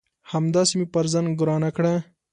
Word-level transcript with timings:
همداسي 0.31 0.73
مې 0.79 0.87
پر 0.93 1.05
ځان 1.11 1.25
ګرانه 1.39 1.69
کړه 1.77 1.93